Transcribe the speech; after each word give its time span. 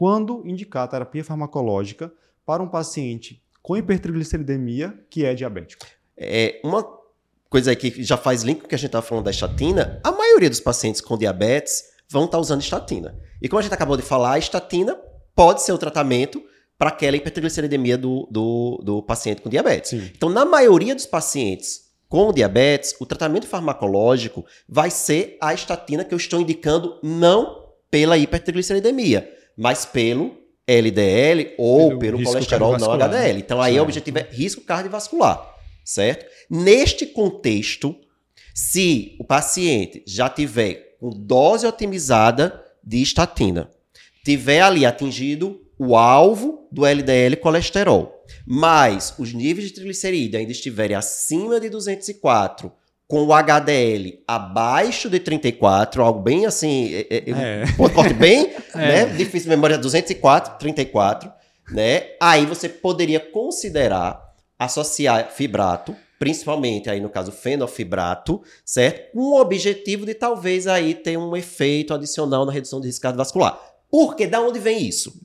quando 0.00 0.42
indicar 0.46 0.88
terapia 0.88 1.22
farmacológica 1.22 2.10
para 2.46 2.62
um 2.62 2.66
paciente 2.66 3.42
com 3.60 3.76
hipertrigliceridemia 3.76 4.98
que 5.10 5.26
é 5.26 5.34
diabético? 5.34 5.84
É, 6.16 6.58
uma 6.64 6.82
coisa 7.50 7.68
aí 7.68 7.76
que 7.76 8.02
já 8.02 8.16
faz 8.16 8.42
link 8.42 8.60
com 8.60 8.64
o 8.64 8.68
que 8.70 8.74
a 8.74 8.78
gente 8.78 8.86
estava 8.86 9.04
falando 9.04 9.26
da 9.26 9.30
estatina, 9.30 10.00
a 10.02 10.10
maioria 10.10 10.48
dos 10.48 10.58
pacientes 10.58 11.02
com 11.02 11.18
diabetes 11.18 11.84
vão 12.08 12.24
estar 12.24 12.38
tá 12.38 12.40
usando 12.40 12.62
estatina. 12.62 13.14
E 13.42 13.46
como 13.46 13.60
a 13.60 13.62
gente 13.62 13.74
acabou 13.74 13.94
de 13.94 14.02
falar, 14.02 14.32
a 14.32 14.38
estatina 14.38 14.96
pode 15.36 15.60
ser 15.60 15.72
o 15.72 15.76
tratamento 15.76 16.42
para 16.78 16.88
aquela 16.88 17.18
hipertrigliceridemia 17.18 17.98
do, 17.98 18.26
do, 18.30 18.80
do 18.82 19.02
paciente 19.02 19.42
com 19.42 19.50
diabetes. 19.50 19.90
Sim. 19.90 20.10
Então, 20.16 20.30
na 20.30 20.46
maioria 20.46 20.94
dos 20.94 21.04
pacientes 21.04 21.90
com 22.08 22.32
diabetes, 22.32 22.94
o 22.98 23.04
tratamento 23.04 23.46
farmacológico 23.46 24.46
vai 24.66 24.88
ser 24.90 25.36
a 25.42 25.52
estatina 25.52 26.06
que 26.06 26.14
eu 26.14 26.18
estou 26.18 26.40
indicando 26.40 26.98
não 27.02 27.68
pela 27.90 28.16
hipertrigliceridemia, 28.16 29.39
mas 29.60 29.84
pelo 29.84 30.38
LDL 30.66 31.54
ou 31.58 31.98
pelo, 31.98 32.16
pelo 32.16 32.24
colesterol 32.24 32.78
não 32.78 32.92
HDL. 32.92 33.34
Né? 33.34 33.38
Então 33.40 33.60
aí 33.60 33.72
certo. 33.72 33.80
o 33.80 33.82
objetivo 33.82 34.18
é 34.18 34.28
risco 34.30 34.62
cardiovascular, 34.62 35.54
certo? 35.84 36.24
Neste 36.48 37.04
contexto, 37.04 37.94
se 38.54 39.16
o 39.20 39.24
paciente 39.24 40.02
já 40.06 40.30
tiver 40.30 40.96
com 40.98 41.10
dose 41.10 41.66
otimizada 41.66 42.64
de 42.82 43.02
estatina, 43.02 43.70
tiver 44.24 44.62
ali 44.62 44.86
atingido 44.86 45.60
o 45.78 45.94
alvo 45.94 46.66
do 46.72 46.86
LDL 46.86 47.36
colesterol, 47.36 48.24
mas 48.46 49.14
os 49.18 49.34
níveis 49.34 49.68
de 49.68 49.74
triglicerídeo 49.74 50.40
ainda 50.40 50.52
estiverem 50.52 50.96
acima 50.96 51.60
de 51.60 51.68
204, 51.68 52.72
com 53.10 53.24
o 53.24 53.32
HDL 53.34 54.22
abaixo 54.26 55.10
de 55.10 55.18
34, 55.18 56.00
algo 56.00 56.20
bem 56.20 56.46
assim, 56.46 56.94
é, 56.94 57.06
é, 57.10 57.30
é. 57.30 57.64
um 57.76 58.14
bem, 58.14 58.54
é. 58.72 58.78
né? 58.78 59.06
Difícil 59.06 59.50
de 59.50 59.56
memória, 59.56 59.76
204, 59.76 60.60
34, 60.60 61.30
né? 61.72 62.10
Aí 62.22 62.46
você 62.46 62.68
poderia 62.68 63.18
considerar 63.18 64.22
associar 64.56 65.28
fibrato, 65.32 65.96
principalmente 66.20 66.88
aí 66.88 67.00
no 67.00 67.10
caso 67.10 67.32
fenofibrato, 67.32 68.42
certo? 68.64 69.12
Com 69.12 69.32
o 69.32 69.40
objetivo 69.40 70.06
de 70.06 70.14
talvez 70.14 70.68
aí 70.68 70.94
ter 70.94 71.16
um 71.16 71.34
efeito 71.36 71.92
adicional 71.92 72.46
na 72.46 72.52
redução 72.52 72.80
de 72.80 72.86
risco 72.86 73.02
cardiovascular. 73.02 73.58
Porque 73.90 74.28
da 74.28 74.40
onde 74.40 74.60
vem 74.60 74.86
isso? 74.86 75.20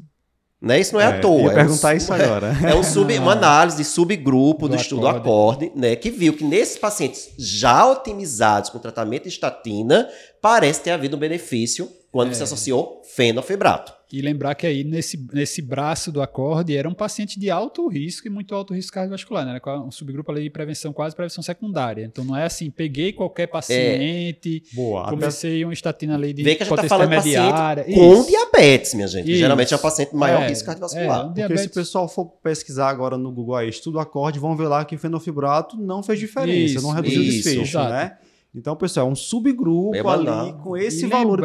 Né? 0.66 0.80
Isso 0.80 0.95
não 0.95 0.99
é, 0.99 1.03
é 1.03 1.08
à 1.08 1.19
toa. 1.19 1.44
Ia 1.44 1.52
é 1.52 1.53
perguntar 1.53 1.94
um, 1.94 1.97
isso 1.97 2.11
agora. 2.11 2.58
É, 2.66 2.73
um 2.73 2.81
sub, 2.81 3.16
uma 3.19 3.33
análise 3.33 3.77
de 3.77 3.83
subgrupo 3.83 4.67
do, 4.67 4.75
do 4.75 4.81
estudo 4.81 5.08
acorde. 5.08 5.66
acorde, 5.66 5.71
né, 5.75 5.95
que 5.95 6.09
viu 6.09 6.33
que 6.33 6.44
nesses 6.44 6.75
pacientes 6.75 7.30
já 7.38 7.85
otimizados 7.85 8.71
com 8.71 8.80
tratamento 8.80 9.23
de 9.23 9.30
estatina, 9.30 10.09
parece 10.41 10.81
ter 10.81 10.89
havido 10.89 11.16
um 11.16 11.19
benefício 11.19 11.88
quando 12.11 12.31
é. 12.31 12.33
você 12.33 12.41
associou 12.41 13.03
fenofibrato. 13.16 13.93
E 14.11 14.22
lembrar 14.22 14.56
que 14.56 14.67
aí 14.67 14.84
nesse, 14.84 15.17
nesse 15.34 15.61
braço 15.61 16.11
do 16.11 16.22
acorde 16.22 16.75
era 16.75 16.88
um 16.88 16.94
paciente 16.94 17.39
de 17.39 17.50
alto 17.50 17.88
risco 17.88 18.28
e 18.28 18.30
muito 18.30 18.53
alto 18.53 18.73
risco 18.73 18.94
cardiovascular, 18.94 19.45
né? 19.45 19.59
Era 19.64 19.80
um 19.81 19.92
subgrupo 19.92 20.31
ali 20.31 20.44
de 20.44 20.50
prevenção, 20.50 20.94
quase 20.94 21.16
prevenção 21.16 21.44
secundária. 21.44 22.03
Então 22.03 22.23
não 22.23 22.36
é 22.36 22.45
assim, 22.45 22.70
peguei 22.70 23.11
qualquer 23.11 23.48
paciente, 23.48 24.64
é. 24.72 24.76
Boa, 24.76 25.09
comecei 25.09 25.58
até... 25.58 25.66
uma 25.66 25.73
estatina 25.73 26.16
ali 26.16 26.33
de 26.33 26.44
Vê 26.44 26.56
que 26.56 26.64
a 26.64 26.66
gente 26.66 26.76
tá 26.76 26.88
falando 26.88 27.09
paciente 27.09 27.94
com 27.94 28.26
diabetes, 28.26 28.94
minha 28.94 29.08
gente. 29.08 29.30
Isso. 29.30 29.39
Geralmente 29.39 29.73
é 29.73 29.78
um 29.78 29.81
paciente 29.81 30.16
maior 30.16 30.44
é, 30.44 30.48
risco 30.50 30.66
cardiovascular. 30.66 31.20
É, 31.20 31.23
um 31.23 31.33
Porque 31.33 31.58
se 31.58 31.67
o 31.67 31.72
pessoal 31.72 32.08
for 32.08 32.26
pesquisar 32.44 32.89
agora 32.89 33.17
no 33.17 33.31
Google 33.31 33.56
aí, 33.56 33.70
estudo 33.70 34.00
acorde, 34.00 34.39
vão 34.39 34.56
ver 34.56 34.67
lá 34.67 34.86
que 34.86 34.95
o 34.95 35.00
fenofibrato 35.00 35.78
não 35.78 36.03
fez 36.03 36.20
diferença, 36.20 36.76
isso, 36.76 36.81
não 36.81 36.92
reduziu 36.92 37.22
o 37.22 37.26
desfecho, 37.26 37.80
né? 37.80 38.17
Então, 38.58 38.75
pessoal, 38.75 39.08
é 39.08 39.11
um 39.11 39.16
subgrupo 39.16 39.95
é 39.95 40.00
ali 40.00 40.53
com 40.64 40.78
esse 40.78 41.06
e 41.06 41.09
valor 41.09 41.42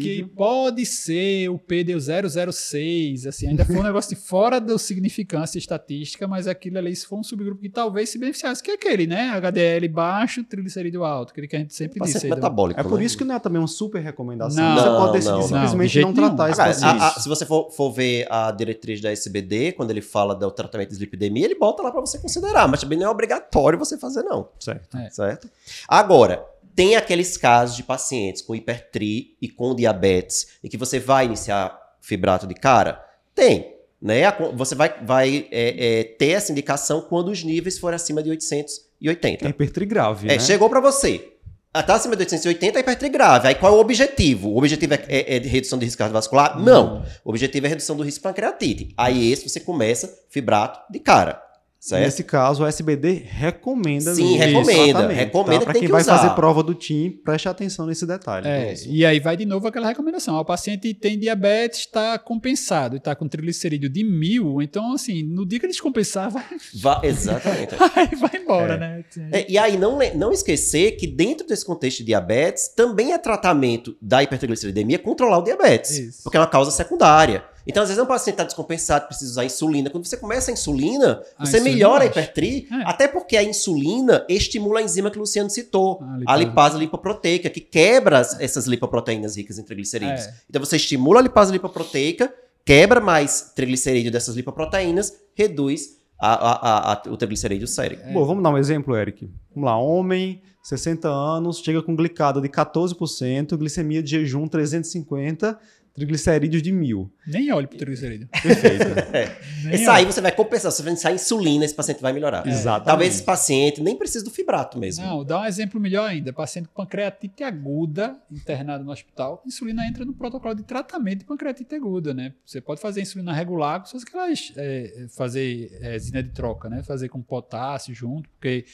que 0.00 0.24
pode 0.24 0.84
ser 0.84 1.48
o 1.48 1.58
PD 1.58 1.94
006, 1.98 3.26
assim, 3.26 3.48
ainda 3.48 3.64
foi 3.64 3.76
um 3.76 3.82
negócio 3.82 4.14
de 4.14 4.20
fora 4.20 4.60
da 4.60 4.76
significância 4.78 5.58
estatística, 5.58 6.28
mas 6.28 6.46
aquilo 6.46 6.78
ali 6.78 6.94
se 6.94 7.06
for 7.06 7.18
um 7.18 7.22
subgrupo 7.22 7.60
que 7.60 7.68
talvez 7.68 8.10
se 8.10 8.18
beneficiasse, 8.18 8.62
que 8.62 8.70
é 8.70 8.74
aquele, 8.74 9.06
né? 9.06 9.30
HDL 9.30 9.88
baixo, 9.88 10.44
triglicerídeo 10.44 11.04
alto, 11.04 11.30
aquele 11.30 11.48
que 11.48 11.56
a 11.56 11.58
gente 11.58 11.74
sempre 11.74 12.00
disse. 12.00 12.28
Metabólico, 12.28 12.78
é 12.78 12.82
por 12.82 12.98
né? 12.98 13.04
isso 13.04 13.16
que 13.16 13.24
não 13.24 13.34
é 13.34 13.38
também 13.38 13.60
uma 13.60 13.68
super 13.68 14.02
recomendação. 14.02 14.62
Não, 14.62 14.76
você 14.76 14.88
pode 14.88 15.12
decidir 15.12 15.34
não, 15.34 15.42
simplesmente 15.42 16.00
não, 16.00 16.08
não 16.08 16.14
tratar 16.14 16.50
esse 16.50 16.60
paciente. 16.60 17.22
se 17.22 17.28
você 17.28 17.46
for, 17.46 17.70
for, 17.70 17.90
ver 17.92 18.26
a 18.30 18.50
diretriz 18.50 19.00
da 19.00 19.10
SBD, 19.10 19.72
quando 19.72 19.90
ele 19.90 20.02
fala 20.02 20.34
do 20.34 20.50
tratamento 20.50 20.92
de 20.92 20.98
lipidemia, 20.98 21.44
ele 21.44 21.54
bota 21.54 21.82
lá 21.82 21.90
para 21.90 22.00
você 22.00 22.18
considerar, 22.18 22.68
mas 22.68 22.80
também 22.80 22.98
não 22.98 23.06
é 23.06 23.10
obrigatório 23.10 23.78
você 23.78 23.96
fazer, 23.98 24.22
não. 24.22 24.48
Certo. 24.58 24.96
É. 24.96 25.10
Certo? 25.10 25.48
Agora, 25.88 26.41
tem 26.74 26.96
aqueles 26.96 27.36
casos 27.36 27.76
de 27.76 27.82
pacientes 27.82 28.42
com 28.42 28.54
hipertri 28.54 29.36
e 29.40 29.48
com 29.48 29.74
diabetes 29.74 30.48
em 30.62 30.68
que 30.68 30.76
você 30.76 30.98
vai 30.98 31.26
iniciar 31.26 31.78
fibrato 32.00 32.46
de 32.46 32.54
cara? 32.54 33.04
Tem. 33.34 33.72
Né? 34.00 34.22
Você 34.54 34.74
vai, 34.74 34.94
vai 35.04 35.48
é, 35.50 36.00
é, 36.00 36.04
ter 36.04 36.30
essa 36.30 36.50
indicação 36.50 37.02
quando 37.02 37.28
os 37.28 37.44
níveis 37.44 37.78
forem 37.78 37.96
acima 37.96 38.22
de 38.22 38.30
880. 38.30 39.46
É 39.46 39.48
hipertri 39.48 39.86
grave, 39.86 40.28
É, 40.28 40.32
né? 40.32 40.38
chegou 40.40 40.68
para 40.68 40.80
você. 40.80 41.28
Está 41.74 41.94
acima 41.94 42.14
de 42.14 42.22
880 42.22 42.78
é 42.78 42.80
hipertri 42.80 43.08
grave. 43.08 43.48
Aí 43.48 43.54
qual 43.54 43.72
é 43.72 43.76
o 43.76 43.80
objetivo? 43.80 44.50
O 44.50 44.58
objetivo 44.58 44.92
é, 44.92 45.04
é, 45.08 45.36
é 45.36 45.38
redução 45.38 45.78
de 45.78 45.86
risco 45.86 45.98
cardiovascular? 45.98 46.60
Não. 46.60 47.02
O 47.24 47.30
objetivo 47.30 47.64
é 47.64 47.68
redução 47.68 47.96
do 47.96 48.02
risco 48.02 48.18
de 48.20 48.24
pancreatite. 48.24 48.94
Aí 48.96 49.32
esse 49.32 49.48
você 49.48 49.60
começa 49.60 50.12
fibrato 50.28 50.80
de 50.92 50.98
cara. 50.98 51.40
Certo? 51.82 52.04
Nesse 52.04 52.22
caso, 52.22 52.62
o 52.62 52.66
SBD 52.66 53.24
recomenda. 53.26 54.14
Sim, 54.14 54.36
recomenda. 54.36 55.08
Recomenda 55.08 55.58
tá? 55.58 55.72
Para 55.72 55.80
quem 55.80 55.88
vai 55.88 56.00
usar. 56.00 56.16
fazer 56.16 56.32
prova 56.36 56.62
do 56.62 56.74
TIM, 56.74 57.10
preste 57.10 57.48
atenção 57.48 57.86
nesse 57.86 58.06
detalhe. 58.06 58.46
É, 58.46 58.72
e 58.86 59.04
aí 59.04 59.18
vai 59.18 59.36
de 59.36 59.44
novo 59.44 59.66
aquela 59.66 59.88
recomendação. 59.88 60.36
O 60.36 60.44
paciente 60.44 60.94
tem 60.94 61.18
diabetes, 61.18 61.80
está 61.80 62.16
compensado, 62.20 62.98
está 62.98 63.16
com 63.16 63.26
triglicerídeo 63.26 63.90
de 63.90 64.04
mil. 64.04 64.62
Então, 64.62 64.92
assim, 64.92 65.24
no 65.24 65.44
dia 65.44 65.58
que 65.58 65.66
ele 65.66 65.72
descompensar, 65.72 66.30
vai. 66.30 66.44
vai 66.72 67.00
exatamente. 67.02 67.74
aí 67.96 68.14
vai 68.14 68.40
embora, 68.40 68.74
é. 68.74 68.78
né? 68.78 69.04
É, 69.32 69.50
e 69.50 69.58
aí, 69.58 69.76
não, 69.76 69.98
não 70.14 70.30
esquecer 70.30 70.92
que 70.92 71.08
dentro 71.08 71.44
desse 71.48 71.66
contexto 71.66 71.98
de 71.98 72.04
diabetes, 72.04 72.68
também 72.68 73.12
é 73.12 73.18
tratamento 73.18 73.96
da 74.00 74.22
hipertrigliceridemia 74.22 75.00
controlar 75.00 75.38
o 75.38 75.42
diabetes. 75.42 75.98
Isso. 75.98 76.22
Porque 76.22 76.36
é 76.36 76.40
uma 76.40 76.46
causa 76.46 76.70
secundária. 76.70 77.42
Então, 77.66 77.82
às 77.82 77.88
vezes, 77.88 78.02
um 78.02 78.06
paciente 78.06 78.34
está 78.34 78.44
descompensado, 78.44 79.06
precisa 79.06 79.30
usar 79.30 79.44
insulina. 79.44 79.90
Quando 79.90 80.06
você 80.06 80.16
começa 80.16 80.50
a 80.50 80.54
insulina, 80.54 81.22
a 81.38 81.44
você 81.44 81.58
insulina 81.58 81.74
melhora 81.74 82.04
a 82.04 82.06
hipertri, 82.06 82.68
é. 82.70 82.82
até 82.84 83.08
porque 83.08 83.36
a 83.36 83.42
insulina 83.42 84.24
estimula 84.28 84.80
a 84.80 84.82
enzima 84.82 85.10
que 85.10 85.16
o 85.16 85.20
Luciano 85.20 85.50
citou, 85.50 86.02
a 86.02 86.16
lipase, 86.16 86.24
a 86.26 86.36
lipase 86.36 86.78
lipoproteica, 86.78 87.50
que 87.50 87.60
quebra 87.60 88.20
essas 88.40 88.66
lipoproteínas 88.66 89.36
ricas 89.36 89.58
em 89.58 89.62
triglicerídeos. 89.62 90.26
É. 90.26 90.34
Então, 90.48 90.64
você 90.64 90.76
estimula 90.76 91.20
a 91.20 91.22
lipase 91.22 91.52
lipoproteica, 91.52 92.32
quebra 92.64 93.00
mais 93.00 93.52
triglicerídeo 93.54 94.10
dessas 94.10 94.34
lipoproteínas, 94.34 95.12
reduz 95.34 96.02
a, 96.20 96.32
a, 96.32 96.92
a, 96.92 97.02
o 97.10 97.16
triglicerídeo 97.16 97.66
sério. 97.66 97.98
É. 98.02 98.12
Bom, 98.12 98.24
vamos 98.24 98.42
dar 98.42 98.50
um 98.50 98.58
exemplo, 98.58 98.96
Eric. 98.96 99.28
Vamos 99.54 99.68
lá, 99.68 99.76
homem, 99.76 100.40
60 100.62 101.08
anos, 101.08 101.58
chega 101.58 101.82
com 101.82 101.96
glicada 101.96 102.40
de 102.40 102.48
14%, 102.48 103.56
glicemia 103.56 104.02
de 104.02 104.10
jejum 104.10 104.46
350, 104.46 105.58
triglicerídeos 105.94 106.62
de 106.62 106.72
mil. 106.72 107.12
Nem 107.26 107.52
olhe 107.52 107.66
para 107.66 107.76
o 107.76 107.78
triglicerídeo. 107.78 108.28
Perfeito. 108.42 108.84
é. 109.12 109.74
Esse 109.74 109.88
aí 109.88 110.04
você 110.04 110.20
vai 110.20 110.32
compensar, 110.32 110.72
você 110.72 110.82
vai 110.82 110.92
iniciar 110.92 111.12
insulina, 111.12 111.64
esse 111.64 111.74
paciente 111.74 112.00
vai 112.00 112.12
melhorar. 112.12 112.46
É. 112.46 112.50
Exatamente. 112.50 112.86
Talvez 112.86 113.14
esse 113.14 113.22
paciente 113.22 113.82
nem 113.82 113.96
precise 113.96 114.24
do 114.24 114.30
fibrato 114.30 114.78
mesmo. 114.78 115.04
Não, 115.04 115.24
dá 115.24 115.40
um 115.40 115.44
exemplo 115.44 115.80
melhor 115.80 116.08
ainda. 116.08 116.32
Paciente 116.32 116.68
com 116.68 116.82
pancreatite 116.82 117.44
aguda, 117.44 118.16
internado 118.30 118.84
no 118.84 118.90
hospital, 118.90 119.42
insulina 119.46 119.86
entra 119.86 120.04
no 120.04 120.14
protocolo 120.14 120.54
de 120.54 120.62
tratamento 120.62 121.20
de 121.20 121.24
pancreatite 121.24 121.74
aguda, 121.74 122.14
né? 122.14 122.34
Você 122.44 122.60
pode 122.60 122.80
fazer 122.80 123.02
insulina 123.02 123.32
regular, 123.32 123.86
se 123.86 123.92
você 123.92 124.06
quer 124.06 124.32
é, 124.56 125.06
fazer 125.16 125.78
resina 125.80 126.22
de 126.22 126.30
troca, 126.30 126.68
né? 126.68 126.82
Fazer 126.82 127.08
com 127.08 127.20
potássio 127.22 127.94
junto, 127.94 128.28
porque 128.30 128.64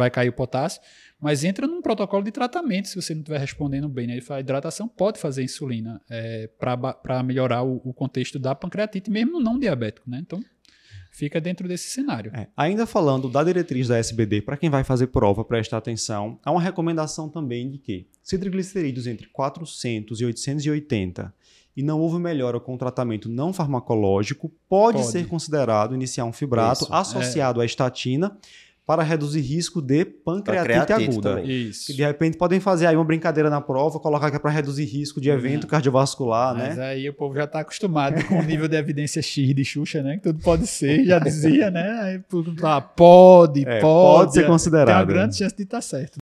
vai 0.00 0.10
cair 0.10 0.28
o 0.28 0.32
potássio 0.32 0.80
mas 1.20 1.44
entra 1.44 1.66
num 1.66 1.82
protocolo 1.82 2.24
de 2.24 2.32
tratamento 2.32 2.88
se 2.88 2.96
você 2.96 3.12
não 3.12 3.20
estiver 3.20 3.38
respondendo 3.38 3.88
bem. 3.88 4.06
Né? 4.06 4.18
A 4.30 4.40
hidratação 4.40 4.88
pode 4.88 5.20
fazer 5.20 5.42
insulina 5.42 6.00
é, 6.08 6.48
para 6.58 7.22
melhorar 7.22 7.62
o, 7.62 7.80
o, 7.84 7.92
contexto 7.92 8.38
da 8.38 8.54
pancreatite, 8.54 9.10
mesmo 9.10 9.32
no 9.32 9.40
não 9.40 9.58
diabético. 9.58 10.08
Né? 10.08 10.20
Então, 10.22 10.40
fica 11.12 11.38
dentro 11.38 11.68
desse 11.68 11.90
cenário. 11.90 12.32
É, 12.34 12.48
ainda 12.56 12.86
falando 12.86 13.28
da 13.28 13.44
diretriz 13.44 13.88
da 13.88 13.98
SBD, 13.98 14.40
para 14.40 14.56
quem 14.56 14.70
vai 14.70 14.82
fazer 14.82 15.08
prova, 15.08 15.44
prestar 15.44 15.76
atenção, 15.76 16.40
há 16.42 16.50
uma 16.50 16.62
recomendação 16.62 17.28
também 17.28 17.68
de 17.68 17.76
que 17.76 18.06
se 18.22 18.38
triglicerídeos 18.38 19.06
entre 19.06 19.26
400 19.26 20.18
e 20.20 20.24
880 20.24 21.34
e 21.76 21.82
não 21.82 22.00
houve 22.00 22.18
melhora 22.18 22.58
com 22.58 22.74
o 22.74 22.78
tratamento 22.78 23.28
não 23.28 23.52
farmacológico, 23.52 24.50
pode, 24.68 24.98
pode. 24.98 25.10
ser 25.10 25.28
considerado 25.28 25.94
iniciar 25.94 26.24
um 26.24 26.32
fibrato 26.32 26.84
Isso, 26.84 26.94
associado 26.94 27.60
é. 27.60 27.62
à 27.62 27.66
estatina 27.66 28.36
para 28.90 29.04
reduzir 29.04 29.40
risco 29.40 29.80
de 29.80 30.04
pancreatite, 30.04 30.80
pancreatite 30.80 31.10
aguda. 31.10 31.40
Isso. 31.42 31.86
Que 31.86 31.92
de 31.92 32.02
repente 32.02 32.36
podem 32.36 32.58
fazer 32.58 32.88
aí 32.88 32.96
uma 32.96 33.04
brincadeira 33.04 33.48
na 33.48 33.60
prova, 33.60 34.00
colocar 34.00 34.32
que 34.32 34.36
é 34.36 34.38
para 34.40 34.50
reduzir 34.50 34.84
risco 34.84 35.20
de 35.20 35.30
evento 35.30 35.62
uhum. 35.62 35.70
cardiovascular, 35.70 36.56
Mas 36.56 36.76
né? 36.76 36.88
aí 36.88 37.08
o 37.08 37.14
povo 37.14 37.36
já 37.36 37.44
está 37.44 37.60
acostumado 37.60 38.20
com 38.26 38.40
o 38.40 38.42
nível 38.42 38.66
de 38.66 38.76
evidência 38.76 39.22
X 39.22 39.54
de 39.54 39.64
Xuxa, 39.64 40.02
né? 40.02 40.16
Que 40.16 40.22
tudo 40.24 40.42
pode 40.42 40.66
ser, 40.66 41.04
já 41.04 41.20
dizia, 41.20 41.70
né? 41.70 42.00
Aí, 42.02 42.20
ah, 42.64 42.80
pode, 42.80 43.60
é, 43.60 43.78
pode, 43.78 43.80
pode 43.80 44.32
ser 44.32 44.46
considerado. 44.48 44.86
Tem 44.86 44.96
uma 44.96 45.04
grande 45.04 45.36
chance 45.36 45.54
de 45.54 45.62
estar 45.62 45.76
tá 45.76 45.82
certo. 45.82 46.18